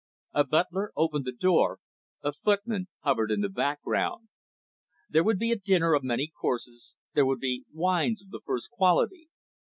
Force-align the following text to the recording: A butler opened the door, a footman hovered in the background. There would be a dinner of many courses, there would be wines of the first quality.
A 0.33 0.43
butler 0.43 0.91
opened 0.97 1.25
the 1.25 1.31
door, 1.31 1.77
a 2.23 2.31
footman 2.33 2.87
hovered 3.01 3.29
in 3.29 3.41
the 3.41 3.49
background. 3.49 4.29
There 5.07 5.23
would 5.23 5.37
be 5.37 5.51
a 5.51 5.55
dinner 5.59 5.93
of 5.93 6.03
many 6.03 6.25
courses, 6.25 6.95
there 7.13 7.27
would 7.27 7.39
be 7.39 7.65
wines 7.71 8.23
of 8.23 8.31
the 8.31 8.41
first 8.43 8.71
quality. 8.71 9.29